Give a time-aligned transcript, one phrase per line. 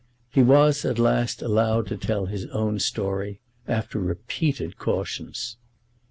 [0.31, 5.57] He was, at last, allowed to tell his own story, after repeated cautions.